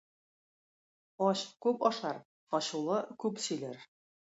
Ач 1.25 1.43
күп 1.67 1.87
ашар, 1.91 2.19
ачулы 2.61 3.01
күп 3.27 3.47
сөйләр. 3.47 3.89